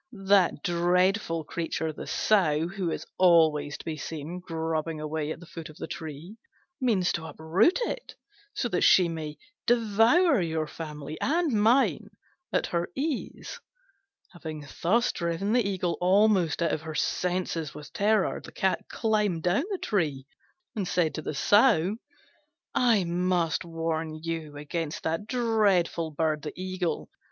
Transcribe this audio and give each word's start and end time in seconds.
That 0.25 0.63
dreadful 0.63 1.43
creature, 1.43 1.93
the 1.93 2.07
Sow, 2.07 2.67
who 2.69 2.89
is 2.89 3.05
always 3.19 3.77
to 3.77 3.85
be 3.85 3.97
seen 3.97 4.39
grubbing 4.39 4.99
away 4.99 5.29
at 5.31 5.39
the 5.39 5.45
foot 5.45 5.69
of 5.69 5.77
the 5.77 5.85
tree, 5.85 6.37
means 6.81 7.11
to 7.11 7.27
uproot 7.27 7.79
it, 7.83 8.15
that 8.63 8.81
she 8.81 9.07
may 9.07 9.37
devour 9.67 10.41
your 10.41 10.65
family 10.65 11.21
and 11.21 11.53
mine 11.53 12.07
at 12.51 12.65
her 12.65 12.89
ease." 12.95 13.59
Having 14.33 14.65
thus 14.81 15.11
driven 15.11 15.53
the 15.53 15.63
Eagle 15.69 15.99
almost 16.01 16.63
out 16.63 16.71
of 16.71 16.81
her 16.81 16.95
senses 16.95 17.75
with 17.75 17.93
terror, 17.93 18.41
the 18.43 18.51
Cat 18.51 18.85
climbed 18.89 19.43
down 19.43 19.65
the 19.69 19.77
tree, 19.77 20.25
and 20.75 20.87
said 20.87 21.13
to 21.13 21.21
the 21.21 21.35
Sow, 21.35 21.97
"I 22.73 23.03
must 23.03 23.63
warn 23.63 24.15
you 24.15 24.57
against 24.57 25.03
that 25.03 25.27
dreadful 25.27 26.09
bird, 26.09 26.41
the 26.41 26.53
Eagle. 26.59 27.07